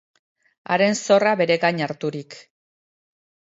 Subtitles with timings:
[0.75, 2.41] Haren zorra bere gain harturik.